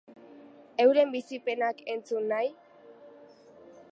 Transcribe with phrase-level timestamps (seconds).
[0.85, 2.51] Euren bizipenak entzun nahi?